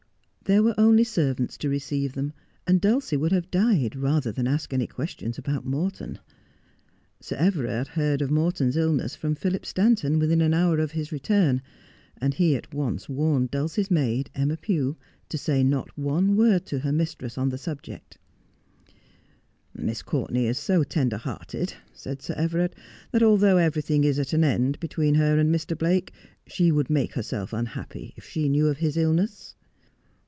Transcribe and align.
There 0.43 0.63
were 0.63 0.75
only 0.77 1.05
servants 1.05 1.57
to 1.59 1.69
receive 1.69 2.11
them, 2.11 2.33
and 2.67 2.81
Dulcie 2.81 3.15
would 3.15 3.31
have 3.31 3.49
died 3.49 3.95
rather 3.95 4.33
than 4.33 4.47
ask 4.49 4.73
any 4.73 4.85
questions 4.85 5.37
about 5.37 5.63
Morton. 5.65 6.19
Sir 7.21 7.37
Everai 7.37 7.85
d 7.85 7.91
heard 7.91 8.21
of 8.21 8.29
Morton's 8.31 8.75
illness 8.75 9.15
from 9.15 9.33
Philip 9.33 9.65
Stanton 9.65 10.19
within 10.19 10.41
an 10.41 10.53
hour 10.53 10.79
of 10.79 10.91
his 10.91 11.09
return, 11.13 11.61
and 12.17 12.33
he 12.33 12.53
at 12.57 12.73
once 12.73 13.07
warned 13.07 13.49
Dulcie's 13.49 13.89
maid, 13.89 14.29
Emma 14.35 14.57
Pew, 14.57 14.97
to 15.29 15.37
say 15.37 15.63
not 15.63 15.97
one 15.97 16.35
word 16.35 16.65
to 16.65 16.79
her 16.79 16.91
mistress 16.91 17.37
on 17.37 17.47
the 17.47 17.57
subject.' 17.57 18.17
Miss 19.73 20.01
Courtenay 20.01 20.47
is 20.47 20.57
so 20.59 20.83
tender 20.83 21.15
hearted,' 21.17 21.75
said 21.93 22.21
Sir 22.21 22.33
Everard, 22.35 22.75
that, 23.11 23.23
although 23.23 23.55
everything 23.55 24.03
is 24.03 24.19
at 24.19 24.33
an 24.33 24.43
end 24.43 24.81
between 24.81 25.15
her 25.15 25.37
and 25.39 25.55
Mr. 25.55 25.77
Blake, 25.77 26.11
she 26.45 26.73
would 26.73 26.89
make 26.89 27.13
herself 27.13 27.53
unhappy 27.53 28.13
if 28.17 28.25
she 28.25 28.49
knew 28.49 28.67
of 28.67 28.79
his 28.79 28.97
illness.' 28.97 29.55